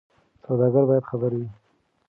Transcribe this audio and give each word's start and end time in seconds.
سوداګر 0.45 0.83
باید 0.89 1.09
خبر 1.09 1.31
وي. 1.39 1.47